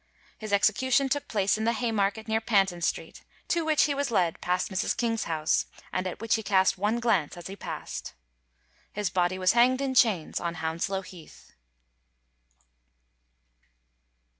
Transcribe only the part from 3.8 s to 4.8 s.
he was led past